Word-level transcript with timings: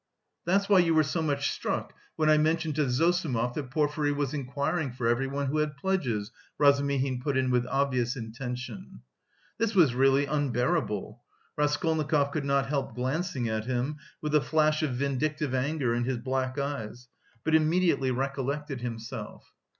"That's 0.45 0.67
why 0.67 0.79
you 0.79 0.95
were 0.95 1.03
so 1.03 1.21
much 1.21 1.51
struck 1.51 1.93
when 2.15 2.27
I 2.27 2.39
mentioned 2.39 2.73
to 2.77 2.89
Zossimov 2.89 3.53
that 3.53 3.69
Porfiry 3.69 4.11
was 4.11 4.33
inquiring 4.33 4.91
for 4.93 5.07
everyone 5.07 5.45
who 5.45 5.59
had 5.59 5.77
pledges!" 5.77 6.31
Razumihin 6.57 7.21
put 7.21 7.37
in 7.37 7.51
with 7.51 7.67
obvious 7.67 8.15
intention. 8.15 9.01
This 9.59 9.75
was 9.75 9.93
really 9.93 10.25
unbearable. 10.25 11.21
Raskolnikov 11.55 12.31
could 12.31 12.45
not 12.45 12.65
help 12.65 12.95
glancing 12.95 13.47
at 13.47 13.65
him 13.65 13.97
with 14.23 14.33
a 14.33 14.41
flash 14.41 14.81
of 14.81 14.95
vindictive 14.95 15.53
anger 15.53 15.93
in 15.93 16.05
his 16.05 16.17
black 16.17 16.57
eyes, 16.57 17.07
but 17.43 17.53
immediately 17.53 18.09
recollected 18.09 18.81
himself. 18.81 19.53